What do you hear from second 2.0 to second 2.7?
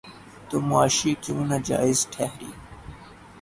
ٹھہری؟